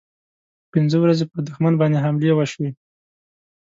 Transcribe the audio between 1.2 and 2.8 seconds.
پر دښمن باندې حملې وشوې.